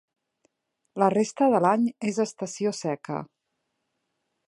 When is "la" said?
1.03-1.09